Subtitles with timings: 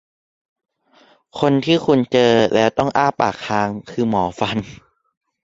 [1.39, 4.57] คนที่คุณเจอแล้วต้องอ้าปากค้าง คือหมอฟัน